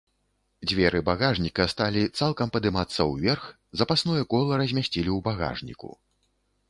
Дзверы 0.69 1.01
багажніка 1.09 1.65
сталі 1.73 2.01
цалкам 2.19 2.47
падымацца 2.55 3.01
ўверх, 3.11 3.43
запасное 3.83 4.23
кола 4.35 4.53
размясцілі 4.63 5.09
ў 5.17 5.19
багажніку. 5.29 5.89